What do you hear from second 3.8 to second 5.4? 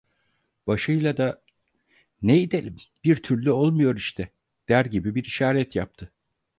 işte!" der gibi bir